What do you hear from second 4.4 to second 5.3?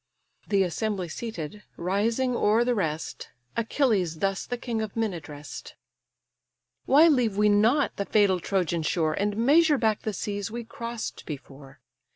the king of men